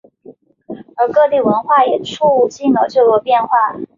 [0.97, 3.47] 而各地文化也促进了这个变化。